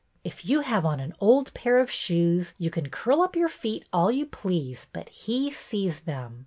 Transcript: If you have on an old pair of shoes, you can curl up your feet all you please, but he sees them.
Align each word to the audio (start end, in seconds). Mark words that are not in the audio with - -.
If 0.23 0.45
you 0.49 0.61
have 0.61 0.83
on 0.83 0.99
an 0.99 1.13
old 1.19 1.53
pair 1.53 1.77
of 1.77 1.91
shoes, 1.91 2.55
you 2.57 2.71
can 2.71 2.89
curl 2.89 3.21
up 3.21 3.35
your 3.35 3.47
feet 3.47 3.85
all 3.93 4.11
you 4.11 4.25
please, 4.25 4.87
but 4.91 5.09
he 5.09 5.51
sees 5.51 5.99
them. 5.99 6.39